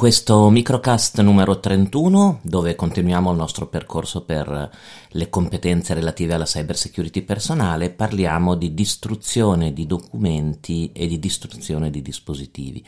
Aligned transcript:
questo 0.00 0.48
microcast 0.48 1.20
numero 1.20 1.60
31, 1.60 2.40
dove 2.40 2.74
continuiamo 2.74 3.32
il 3.32 3.36
nostro 3.36 3.66
percorso 3.66 4.24
per 4.24 4.70
le 5.10 5.28
competenze 5.28 5.92
relative 5.92 6.32
alla 6.32 6.46
cyber 6.46 6.74
security 6.74 7.20
personale, 7.20 7.90
parliamo 7.90 8.54
di 8.54 8.72
distruzione 8.72 9.74
di 9.74 9.84
documenti 9.84 10.90
e 10.94 11.06
di 11.06 11.18
distruzione 11.18 11.90
di 11.90 12.00
dispositivi. 12.00 12.82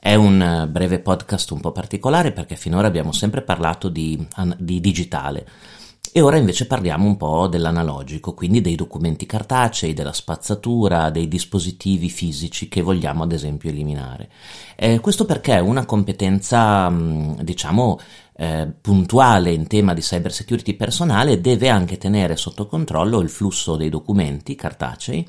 È 0.00 0.14
un 0.14 0.66
breve 0.70 1.00
podcast 1.00 1.50
un 1.50 1.60
po' 1.60 1.72
particolare 1.72 2.32
perché 2.32 2.56
finora 2.56 2.86
abbiamo 2.86 3.12
sempre 3.12 3.42
parlato 3.42 3.90
di, 3.90 4.26
di 4.56 4.80
digitale 4.80 5.46
e 6.16 6.22
ora 6.22 6.38
invece 6.38 6.66
parliamo 6.66 7.04
un 7.04 7.18
po' 7.18 7.46
dell'analogico, 7.46 8.32
quindi 8.32 8.62
dei 8.62 8.74
documenti 8.74 9.26
cartacei, 9.26 9.92
della 9.92 10.14
spazzatura, 10.14 11.10
dei 11.10 11.28
dispositivi 11.28 12.08
fisici 12.08 12.70
che 12.70 12.80
vogliamo 12.80 13.24
ad 13.24 13.32
esempio 13.32 13.68
eliminare. 13.68 14.30
Eh, 14.76 14.98
questo 15.00 15.26
perché 15.26 15.58
una 15.58 15.84
competenza, 15.84 16.90
diciamo, 17.42 18.00
eh, 18.34 18.66
puntuale 18.80 19.52
in 19.52 19.66
tema 19.66 19.92
di 19.92 20.00
cyber 20.00 20.32
security 20.32 20.72
personale 20.72 21.38
deve 21.42 21.68
anche 21.68 21.98
tenere 21.98 22.36
sotto 22.36 22.66
controllo 22.66 23.20
il 23.20 23.28
flusso 23.28 23.76
dei 23.76 23.90
documenti 23.90 24.54
cartacei 24.54 25.28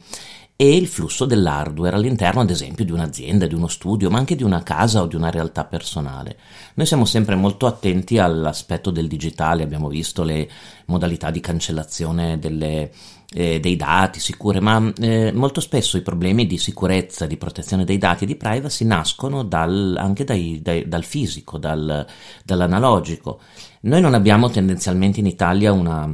e 0.60 0.76
il 0.76 0.88
flusso 0.88 1.26
dell'hardware 1.26 1.96
all'interno, 1.96 2.42
ad 2.42 2.50
esempio, 2.50 2.84
di 2.84 2.92
un'azienda, 2.92 3.46
di 3.46 3.54
uno 3.54 3.68
studio, 3.68 4.10
ma 4.10 4.18
anche 4.18 4.36
di 4.36 4.42
una 4.42 4.64
casa 4.64 5.04
o 5.04 5.06
di 5.06 5.16
una 5.16 5.30
realtà 5.30 5.66
personale. 5.66 6.36
Noi 6.74 6.88
siamo 6.88 7.06
sempre 7.06 7.36
molto 7.36 7.68
attenti 7.68 8.18
all'aspetto 8.18 8.90
del 8.90 9.08
digitale, 9.08 9.62
abbiamo 9.62 9.88
visto 9.88 10.24
le 10.24 10.50
modalità 10.88 11.30
di 11.30 11.42
cancellazione 11.42 12.40
delle, 12.40 12.92
eh, 13.34 13.60
dei 13.60 13.76
dati 13.76 14.20
sicure, 14.20 14.60
ma 14.60 14.92
eh, 15.00 15.32
molto 15.32 15.62
spesso 15.62 15.96
i 15.96 16.02
problemi 16.02 16.48
di 16.48 16.58
sicurezza, 16.58 17.28
di 17.28 17.38
protezione 17.38 17.86
dei 17.86 18.00
dati 18.00 18.24
e 18.24 18.28
di 18.28 18.36
privacy 18.36 18.84
nascono 18.84 19.44
dal, 19.44 19.96
anche 19.96 20.24
dai, 20.24 20.60
dai, 20.64 20.88
dal 20.88 21.04
fisico, 21.04 21.60
dal, 21.60 22.04
dall'analogico. 22.44 23.42
Noi 23.82 24.02
non 24.02 24.16
abbiamo 24.16 24.50
tendenzialmente 24.50 25.20
in 25.20 25.28
Italia 25.28 25.72
una 25.72 26.12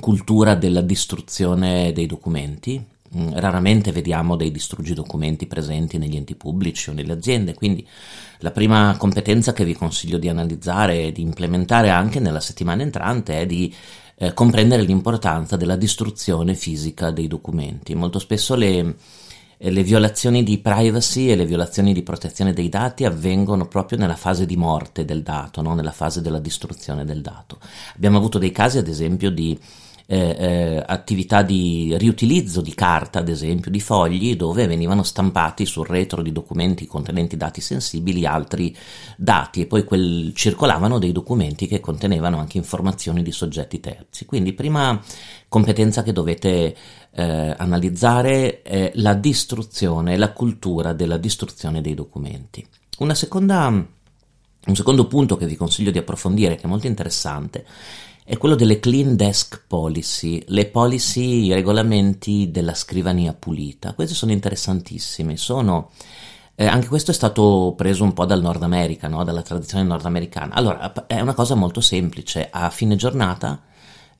cultura 0.00 0.54
della 0.54 0.82
distruzione 0.82 1.92
dei 1.92 2.04
documenti, 2.04 2.96
raramente 3.32 3.92
vediamo 3.92 4.36
dei 4.36 4.50
distruggi 4.50 4.94
documenti 4.94 5.46
presenti 5.46 5.98
negli 5.98 6.16
enti 6.16 6.34
pubblici 6.34 6.90
o 6.90 6.92
nelle 6.92 7.12
aziende, 7.12 7.54
quindi 7.54 7.86
la 8.38 8.50
prima 8.50 8.94
competenza 8.98 9.52
che 9.52 9.64
vi 9.64 9.74
consiglio 9.74 10.18
di 10.18 10.28
analizzare 10.28 11.04
e 11.04 11.12
di 11.12 11.22
implementare 11.22 11.90
anche 11.90 12.20
nella 12.20 12.40
settimana 12.40 12.82
entrante 12.82 13.40
è 13.40 13.46
di 13.46 13.74
eh, 14.16 14.34
comprendere 14.34 14.82
l'importanza 14.82 15.56
della 15.56 15.76
distruzione 15.76 16.54
fisica 16.54 17.10
dei 17.10 17.28
documenti. 17.28 17.94
Molto 17.94 18.18
spesso 18.18 18.54
le, 18.56 18.96
eh, 19.56 19.70
le 19.70 19.82
violazioni 19.82 20.42
di 20.42 20.58
privacy 20.58 21.30
e 21.30 21.36
le 21.36 21.46
violazioni 21.46 21.92
di 21.92 22.02
protezione 22.02 22.52
dei 22.52 22.68
dati 22.68 23.04
avvengono 23.04 23.66
proprio 23.68 23.98
nella 23.98 24.16
fase 24.16 24.44
di 24.44 24.56
morte 24.56 25.04
del 25.04 25.22
dato, 25.22 25.62
no? 25.62 25.74
nella 25.74 25.92
fase 25.92 26.20
della 26.20 26.40
distruzione 26.40 27.04
del 27.04 27.22
dato. 27.22 27.58
Abbiamo 27.94 28.18
avuto 28.18 28.38
dei 28.38 28.50
casi, 28.50 28.78
ad 28.78 28.88
esempio, 28.88 29.30
di 29.30 29.58
eh, 30.10 30.36
eh, 30.38 30.82
attività 30.86 31.42
di 31.42 31.94
riutilizzo 31.98 32.62
di 32.62 32.72
carta, 32.72 33.18
ad 33.18 33.28
esempio, 33.28 33.70
di 33.70 33.78
fogli, 33.78 34.36
dove 34.36 34.66
venivano 34.66 35.02
stampati 35.02 35.66
sul 35.66 35.86
retro 35.86 36.22
di 36.22 36.32
documenti 36.32 36.86
contenenti 36.86 37.36
dati 37.36 37.60
sensibili 37.60 38.24
altri 38.24 38.74
dati 39.18 39.60
e 39.60 39.66
poi 39.66 39.84
quel, 39.84 40.32
circolavano 40.34 40.98
dei 40.98 41.12
documenti 41.12 41.66
che 41.66 41.80
contenevano 41.80 42.38
anche 42.38 42.56
informazioni 42.56 43.22
di 43.22 43.32
soggetti 43.32 43.80
terzi. 43.80 44.24
Quindi 44.24 44.54
prima 44.54 44.98
competenza 45.46 46.02
che 46.02 46.12
dovete 46.12 46.74
eh, 47.10 47.54
analizzare 47.58 48.62
è 48.62 48.92
la 48.94 49.12
distruzione, 49.12 50.16
la 50.16 50.32
cultura 50.32 50.94
della 50.94 51.18
distruzione 51.18 51.82
dei 51.82 51.92
documenti. 51.92 52.66
Una 53.00 53.14
seconda, 53.14 53.66
un 53.66 54.74
secondo 54.74 55.06
punto 55.06 55.36
che 55.36 55.44
vi 55.44 55.54
consiglio 55.54 55.90
di 55.90 55.98
approfondire, 55.98 56.56
che 56.56 56.62
è 56.62 56.66
molto 56.66 56.86
interessante, 56.86 57.66
è 58.28 58.36
quello 58.36 58.56
delle 58.56 58.78
clean 58.78 59.16
desk 59.16 59.62
policy, 59.66 60.44
le 60.48 60.66
policy, 60.66 61.46
i 61.46 61.54
regolamenti 61.54 62.50
della 62.50 62.74
scrivania 62.74 63.32
pulita. 63.32 63.94
Queste 63.94 64.14
sono 64.14 64.32
interessantissime, 64.32 65.38
sono... 65.38 65.92
Eh, 66.54 66.66
anche 66.66 66.88
questo 66.88 67.10
è 67.10 67.14
stato 67.14 67.72
preso 67.74 68.04
un 68.04 68.12
po' 68.12 68.26
dal 68.26 68.42
Nord 68.42 68.62
America, 68.62 69.08
no? 69.08 69.24
dalla 69.24 69.40
tradizione 69.40 69.82
nordamericana. 69.84 70.52
Allora, 70.52 71.06
è 71.06 71.18
una 71.20 71.32
cosa 71.32 71.54
molto 71.54 71.80
semplice, 71.80 72.48
a 72.50 72.68
fine 72.68 72.96
giornata 72.96 73.62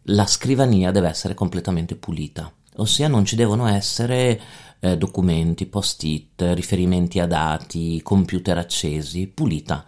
la 0.04 0.26
scrivania 0.26 0.90
deve 0.90 1.10
essere 1.10 1.34
completamente 1.34 1.94
pulita, 1.94 2.50
ossia 2.76 3.08
non 3.08 3.26
ci 3.26 3.36
devono 3.36 3.66
essere 3.66 4.40
eh, 4.80 4.96
documenti, 4.96 5.66
post-it, 5.66 6.52
riferimenti 6.54 7.20
a 7.20 7.26
dati, 7.26 8.00
computer 8.02 8.56
accesi, 8.56 9.26
pulita. 9.26 9.84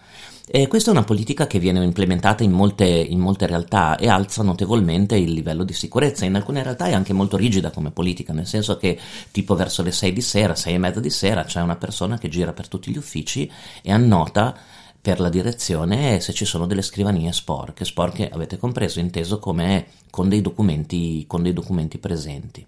E 0.52 0.66
questa 0.66 0.90
è 0.90 0.92
una 0.92 1.04
politica 1.04 1.46
che 1.46 1.60
viene 1.60 1.84
implementata 1.84 2.42
in 2.42 2.50
molte, 2.50 2.84
in 2.84 3.20
molte, 3.20 3.46
realtà 3.46 3.96
e 3.96 4.08
alza 4.08 4.42
notevolmente 4.42 5.14
il 5.14 5.30
livello 5.30 5.62
di 5.62 5.72
sicurezza. 5.72 6.24
In 6.24 6.34
alcune 6.34 6.64
realtà 6.64 6.86
è 6.86 6.92
anche 6.92 7.12
molto 7.12 7.36
rigida 7.36 7.70
come 7.70 7.92
politica, 7.92 8.32
nel 8.32 8.48
senso 8.48 8.76
che 8.76 8.98
tipo 9.30 9.54
verso 9.54 9.84
le 9.84 9.92
6 9.92 10.12
di 10.12 10.20
sera, 10.20 10.56
6 10.56 10.74
e 10.74 10.78
mezza 10.78 10.98
di 10.98 11.08
sera, 11.08 11.44
c'è 11.44 11.60
una 11.60 11.76
persona 11.76 12.18
che 12.18 12.28
gira 12.28 12.52
per 12.52 12.66
tutti 12.66 12.90
gli 12.90 12.96
uffici 12.96 13.48
e 13.80 13.92
annota 13.92 14.56
per 15.00 15.20
la 15.20 15.28
direzione 15.28 16.18
se 16.18 16.32
ci 16.32 16.44
sono 16.44 16.66
delle 16.66 16.82
scrivanie 16.82 17.30
sporche, 17.32 17.84
sporche 17.84 18.28
avete 18.28 18.58
compreso, 18.58 18.98
inteso 18.98 19.38
come 19.38 19.86
con 20.10 20.28
dei 20.28 20.40
documenti, 20.40 21.26
con 21.28 21.44
dei 21.44 21.52
documenti 21.52 21.98
presenti. 21.98 22.66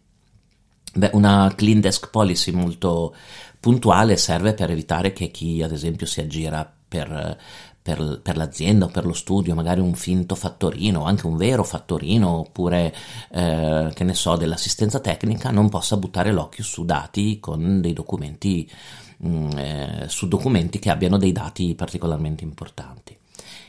Beh, 0.95 1.11
una 1.15 1.53
clean 1.57 1.81
desk 1.81 2.11
policy 2.11 2.53
molto 2.53 3.13
puntuale 3.59 4.17
serve 4.17 4.55
per 4.55 4.71
evitare 4.71 5.13
che 5.13 5.33
chi 5.33 5.65
ad 5.65 5.73
esempio 5.73 6.07
si 6.07 6.21
aggira 6.21 6.77
per, 6.93 7.39
per, 7.81 8.21
per, 8.23 8.37
l'azienda 8.37 8.85
o 8.85 8.89
per 8.89 9.07
lo 9.07 9.15
studio, 9.15 9.55
magari 9.55 9.81
un 9.81 9.95
finto 9.95 10.35
fattorino, 10.35 11.05
anche 11.05 11.27
un 11.27 11.37
vero 11.39 11.65
fattorino, 11.65 12.29
oppure 12.41 12.95
eh, 13.31 13.91
che 13.95 14.05
ne 14.05 14.15
so, 14.15 14.37
dell'assistenza 14.37 15.01
tecnica, 15.01 15.51
non 15.51 15.71
possa 15.71 15.97
buttare 15.97 16.33
l'occhio 16.33 16.63
su 16.63 16.85
dati 16.85 17.41
con 17.41 17.81
dei 17.81 17.95
documenti, 17.95 18.71
mh, 19.19 19.29
mm, 19.29 19.51
eh, 19.57 20.05
su 20.09 20.29
documenti 20.29 20.79
che 20.79 20.91
abbiano 20.91 21.17
dei 21.17 21.33
dati 21.33 21.75
particolarmente 21.75 22.45
importanti. 22.45 23.17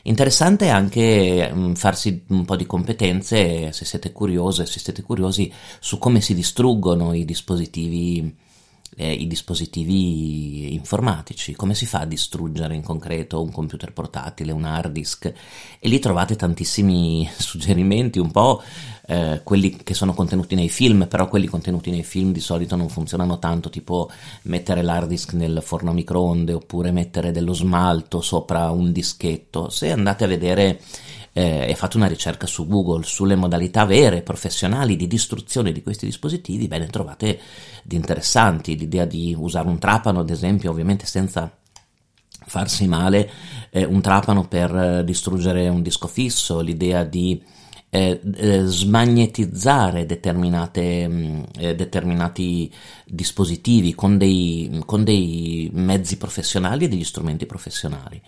Interessante 0.02 0.68
anche 0.68 1.50
mm, 1.50 1.72
farsi 1.72 2.24
un 2.28 2.44
po' 2.44 2.56
di 2.56 2.66
competenze, 2.66 3.72
se 3.72 3.84
siete 3.86 4.12
curiose, 4.12 4.66
se 4.66 4.78
siete 4.78 5.00
curiosi, 5.00 5.50
su 5.80 5.96
come 5.98 6.20
si 6.20 6.34
distruggono 6.34 7.14
i 7.14 7.24
dispositivi 7.24 8.36
eh, 8.96 9.12
i 9.12 9.26
dispositivi 9.26 10.72
informatici, 10.74 11.54
come 11.54 11.74
si 11.74 11.86
fa 11.86 12.00
a 12.00 12.06
distruggere 12.06 12.74
in 12.74 12.82
concreto 12.82 13.42
un 13.42 13.50
computer 13.50 13.92
portatile, 13.92 14.52
un 14.52 14.64
hard 14.64 14.92
disk 14.92 15.32
e 15.78 15.88
lì 15.88 15.98
trovate 15.98 16.36
tantissimi 16.36 17.28
suggerimenti, 17.36 18.18
un 18.18 18.30
po' 18.30 18.62
eh, 19.06 19.40
quelli 19.42 19.76
che 19.76 19.94
sono 19.94 20.14
contenuti 20.14 20.54
nei 20.54 20.68
film, 20.68 21.06
però 21.08 21.28
quelli 21.28 21.46
contenuti 21.46 21.90
nei 21.90 22.04
film 22.04 22.32
di 22.32 22.40
solito 22.40 22.76
non 22.76 22.88
funzionano 22.88 23.38
tanto, 23.38 23.68
tipo 23.68 24.10
mettere 24.42 24.82
l'hard 24.82 25.08
disk 25.08 25.32
nel 25.34 25.60
forno 25.62 25.90
a 25.90 25.94
microonde 25.94 26.52
oppure 26.52 26.90
mettere 26.90 27.30
dello 27.30 27.52
smalto 27.52 28.20
sopra 28.20 28.70
un 28.70 28.92
dischetto. 28.92 29.68
Se 29.68 29.90
andate 29.90 30.24
a 30.24 30.28
vedere 30.28 30.80
eh, 31.36 31.66
e 31.68 31.74
fate 31.74 31.96
una 31.96 32.06
ricerca 32.06 32.46
su 32.46 32.66
Google 32.66 33.02
sulle 33.02 33.34
modalità 33.34 33.84
vere, 33.84 34.22
professionali 34.22 34.94
di 34.94 35.08
distruzione 35.08 35.72
di 35.72 35.82
questi 35.82 36.06
dispositivi, 36.06 36.68
bene, 36.68 36.86
trovate 36.86 37.40
di 37.82 37.96
interessanti. 37.96 38.78
L'idea 38.78 39.04
di 39.04 39.34
usare 39.36 39.68
un 39.68 39.78
trapano, 39.78 40.20
ad 40.20 40.30
esempio, 40.30 40.70
ovviamente 40.70 41.06
senza 41.06 41.52
farsi 42.46 42.86
male, 42.86 43.28
eh, 43.70 43.84
un 43.84 44.00
trapano 44.00 44.46
per 44.46 44.74
eh, 44.74 45.04
distruggere 45.04 45.68
un 45.68 45.82
disco 45.82 46.06
fisso, 46.06 46.60
l'idea 46.60 47.02
di 47.02 47.42
eh, 47.90 48.20
eh, 48.36 48.64
smagnetizzare 48.64 50.06
determinate, 50.06 51.08
mm, 51.08 51.42
determinati 51.74 52.72
dispositivi 53.06 53.94
con 53.94 54.18
dei, 54.18 54.82
con 54.84 55.02
dei 55.02 55.68
mezzi 55.72 56.16
professionali 56.16 56.84
e 56.84 56.88
degli 56.88 57.04
strumenti 57.04 57.46
professionali. 57.46 58.20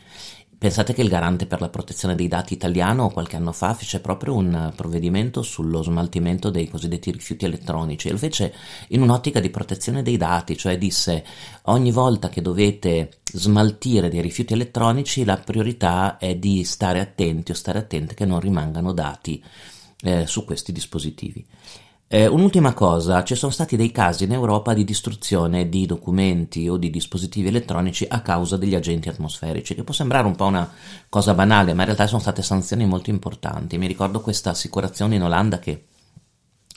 Pensate 0.58 0.94
che 0.94 1.03
il 1.03 1.11
garante 1.11 1.44
per 1.44 1.61
la 1.61 1.69
protezione 1.69 2.14
dei 2.14 2.29
dati 2.29 2.55
italiano 2.55 3.11
qualche 3.11 3.37
anno 3.37 3.53
fa 3.53 3.75
fece 3.75 4.00
proprio 4.00 4.35
un 4.35 4.73
provvedimento 4.75 5.43
sullo 5.43 5.82
smaltimento 5.82 6.49
dei 6.49 6.67
cosiddetti 6.69 7.11
rifiuti 7.11 7.44
elettronici 7.44 8.08
e 8.08 8.12
lo 8.12 8.17
fece 8.17 8.55
in 8.88 9.03
un'ottica 9.03 9.38
di 9.38 9.50
protezione 9.50 10.03
dei 10.03 10.17
dati, 10.17 10.56
cioè 10.56 10.79
disse 10.79 11.25
ogni 11.64 11.93
volta 11.93 12.31
che 12.31 12.41
dovete 12.41 13.19
smaltire 13.31 14.08
dei 14.08 14.23
rifiuti 14.23 14.55
elettronici 14.55 15.25
la 15.25 15.37
priorità 15.37 16.17
è 16.17 16.35
di 16.37 16.64
stare 16.64 17.00
attenti 17.00 17.50
o 17.50 17.55
stare 17.55 17.79
attente 17.79 18.14
che 18.14 18.25
non 18.25 18.41
rimangano 18.41 18.93
dati 18.93 19.44
eh, 20.00 20.26
su 20.26 20.47
questi 20.47 20.73
dispositivi. 20.73 21.44
Eh, 22.08 22.26
un'ultima 22.29 22.73
cosa, 22.73 23.25
ci 23.25 23.35
sono 23.35 23.50
stati 23.50 23.76
dei 23.76 23.91
casi 23.91 24.25
in 24.25 24.32
Europa 24.32 24.73
di 24.73 24.85
distruzione 24.85 25.69
di 25.69 25.87
documenti 25.87 26.69
o 26.69 26.76
di 26.76 26.88
dispositivi 26.88 27.49
elettronici 27.49 28.06
a 28.08 28.20
causa 28.20 28.56
degli 28.56 28.76
agenti 28.76 29.08
atmosferici, 29.08 29.75
che 29.75 29.82
può 29.82 29.93
sembrare 29.93 30.29
un 30.29 30.37
po' 30.37 30.44
una 30.44 30.70
cosa 31.08 31.35
banale, 31.35 31.75
ma 31.75 31.81
in 31.81 31.87
realtà 31.87 32.06
sono 32.06 32.20
state 32.20 32.43
sanzioni 32.43 32.87
molto 32.87 33.11
importanti. 33.11 33.76
Mi 33.76 33.88
ricordo 33.88 34.20
questa 34.20 34.50
assicurazione 34.50 35.17
in 35.17 35.25
Olanda 35.25 35.58
che 35.58 35.87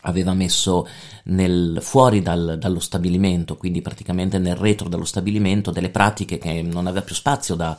aveva 0.04 0.34
messo 0.34 0.88
nel, 1.26 1.78
fuori 1.80 2.24
dal, 2.24 2.58
dallo 2.58 2.80
stabilimento, 2.80 3.56
quindi 3.56 3.82
praticamente 3.82 4.40
nel 4.40 4.56
retro 4.56 4.90
dello 4.90 5.06
stabilimento, 5.06 5.70
delle 5.70 5.92
pratiche 5.92 6.40
che 6.40 6.64
non 6.64 6.88
aveva 6.88 7.06
più 7.06 7.14
spazio 7.14 7.54
da, 7.54 7.78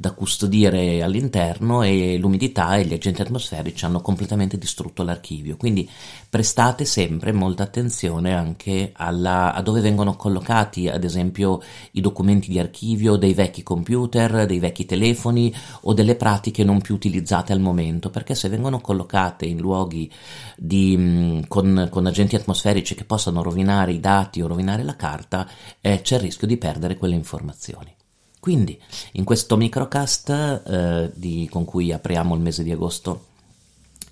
da 0.00 0.12
custodire 0.12 1.02
all'interno 1.02 1.82
e 1.82 2.16
l'umidità 2.16 2.76
e 2.76 2.86
gli 2.86 2.94
agenti 2.94 3.20
atmosferici 3.20 3.84
hanno 3.84 4.00
completamente 4.00 4.56
distrutto 4.56 5.02
l'archivio. 5.02 5.58
Quindi 5.58 5.88
prestate 6.28 6.86
sempre 6.86 7.32
molta 7.32 7.64
attenzione 7.64 8.34
anche 8.34 8.92
alla, 8.94 9.52
a 9.52 9.60
dove 9.60 9.82
vengono 9.82 10.16
collocati, 10.16 10.88
ad 10.88 11.04
esempio, 11.04 11.60
i 11.92 12.00
documenti 12.00 12.48
di 12.48 12.58
archivio 12.58 13.16
dei 13.16 13.34
vecchi 13.34 13.62
computer, 13.62 14.46
dei 14.46 14.58
vecchi 14.58 14.86
telefoni 14.86 15.54
o 15.82 15.92
delle 15.92 16.16
pratiche 16.16 16.64
non 16.64 16.80
più 16.80 16.94
utilizzate 16.94 17.52
al 17.52 17.60
momento, 17.60 18.08
perché 18.08 18.34
se 18.34 18.48
vengono 18.48 18.80
collocate 18.80 19.44
in 19.44 19.58
luoghi 19.58 20.10
di, 20.56 20.96
mm, 20.96 21.40
con, 21.46 21.88
con, 21.90 22.06
agenti 22.06 22.36
atmosferici 22.36 22.94
che 22.94 23.04
possano 23.04 23.42
rovinare 23.42 23.92
i 23.92 24.00
dati 24.00 24.40
o 24.40 24.46
rovinare 24.46 24.82
la 24.82 24.96
carta, 24.96 25.46
eh, 25.82 26.00
c'è 26.00 26.14
il 26.14 26.22
rischio 26.22 26.46
di 26.46 26.56
perdere 26.56 26.96
quelle 26.96 27.14
informazioni. 27.14 27.98
Quindi, 28.40 28.80
in 29.12 29.24
questo 29.24 29.56
microcast 29.56 30.30
eh, 30.66 31.10
di, 31.14 31.46
con 31.50 31.64
cui 31.64 31.92
apriamo 31.92 32.34
il 32.34 32.40
mese 32.40 32.62
di 32.62 32.72
agosto, 32.72 33.26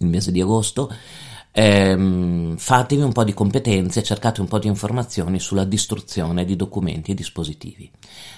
mese 0.00 0.30
di 0.30 0.40
agosto 0.40 0.92
ehm, 1.58 2.56
fatevi 2.56 3.02
un 3.02 3.12
po' 3.12 3.25
di 3.25 3.34
competenze, 3.34 4.02
cercate 4.02 4.40
un 4.40 4.48
po' 4.48 4.58
di 4.58 4.69
informazioni 4.69 5.40
sulla 5.40 5.64
distruzione 5.64 6.44
di 6.44 6.54
documenti 6.54 7.10
e 7.10 7.14
dispositivi. 7.14 7.90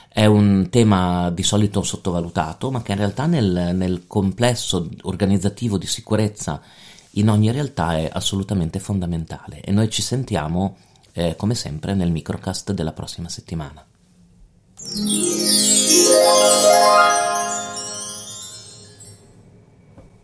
È 0.09 0.25
un 0.25 0.69
tema 0.71 1.31
di 1.31 1.43
solito 1.43 1.83
sottovalutato, 1.83 2.71
ma 2.71 2.83
che 2.83 2.93
in 2.93 2.99
realtà 2.99 3.27
nel, 3.27 3.73
nel 3.75 4.07
complesso 4.07 4.89
organizzativo 5.03 5.79
di 5.79 5.87
sicurezza 5.87 6.61
in 7.15 7.29
ogni 7.29 7.51
realtà 7.51 7.97
è 7.97 8.09
assolutamente 8.11 8.79
fondamentale. 8.79 9.61
E 9.61 9.71
noi 9.71 9.91
ci 9.91 10.03
sentiamo, 10.03 10.77
eh, 11.13 11.37
come 11.37 11.55
sempre, 11.55 11.95
nel 11.95 12.11
microcast 12.11 12.73
della 12.73 12.93
prossima 12.93 13.29
settimana. 13.29 13.85
Música 16.21 17.10